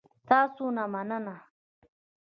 تاسو 0.27 0.63
نه 0.75 0.83
مننه 0.93 1.35